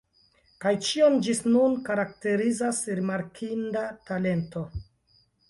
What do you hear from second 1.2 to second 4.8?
ĝis nun, karakterizas rimarkinda talento.